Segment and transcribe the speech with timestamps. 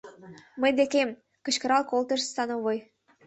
[0.61, 1.09] Мый декем!—
[1.43, 2.79] кычкырал колтыш становой.